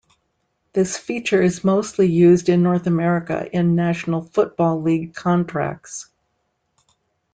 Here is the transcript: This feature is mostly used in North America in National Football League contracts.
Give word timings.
This 0.73 0.97
feature 0.97 1.43
is 1.43 1.63
mostly 1.63 2.07
used 2.07 2.49
in 2.49 2.63
North 2.63 2.87
America 2.87 3.47
in 3.55 3.75
National 3.75 4.23
Football 4.23 4.81
League 4.81 5.13
contracts. 5.13 6.07